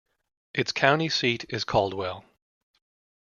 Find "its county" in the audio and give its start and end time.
0.55-1.07